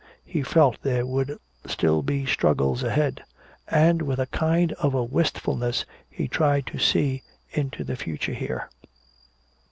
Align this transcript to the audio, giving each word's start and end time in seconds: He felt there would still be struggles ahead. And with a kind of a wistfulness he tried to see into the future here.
He 0.25 0.41
felt 0.41 0.81
there 0.81 1.05
would 1.05 1.37
still 1.67 2.01
be 2.01 2.25
struggles 2.25 2.81
ahead. 2.81 3.21
And 3.67 4.01
with 4.01 4.17
a 4.19 4.25
kind 4.25 4.71
of 4.79 4.95
a 4.95 5.03
wistfulness 5.03 5.85
he 6.09 6.27
tried 6.27 6.65
to 6.65 6.79
see 6.79 7.21
into 7.51 7.83
the 7.83 7.95
future 7.95 8.33
here. 8.33 8.71